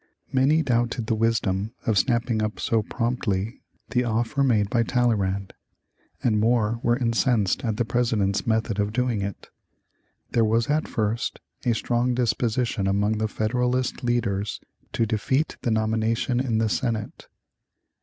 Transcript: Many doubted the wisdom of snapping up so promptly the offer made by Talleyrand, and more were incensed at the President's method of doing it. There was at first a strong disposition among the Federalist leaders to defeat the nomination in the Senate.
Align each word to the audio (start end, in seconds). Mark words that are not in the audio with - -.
Many 0.33 0.63
doubted 0.63 1.05
the 1.05 1.13
wisdom 1.13 1.75
of 1.85 1.95
snapping 1.95 2.41
up 2.41 2.59
so 2.59 2.81
promptly 2.81 3.61
the 3.91 4.03
offer 4.03 4.43
made 4.43 4.67
by 4.67 4.81
Talleyrand, 4.81 5.53
and 6.23 6.39
more 6.39 6.79
were 6.81 6.97
incensed 6.97 7.63
at 7.63 7.77
the 7.77 7.85
President's 7.85 8.47
method 8.47 8.79
of 8.79 8.93
doing 8.93 9.21
it. 9.21 9.51
There 10.31 10.43
was 10.43 10.71
at 10.71 10.87
first 10.87 11.39
a 11.67 11.75
strong 11.75 12.15
disposition 12.15 12.87
among 12.87 13.19
the 13.19 13.27
Federalist 13.27 14.03
leaders 14.03 14.59
to 14.93 15.05
defeat 15.05 15.57
the 15.61 15.69
nomination 15.69 16.39
in 16.39 16.57
the 16.57 16.67
Senate. 16.67 17.27